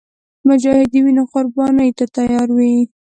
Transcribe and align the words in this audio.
مجاهد 0.47 0.87
د 0.91 0.95
وینو 1.05 1.23
قرباني 1.31 1.89
ته 1.97 2.05
تیار 2.15 2.47
وي. 2.57 2.75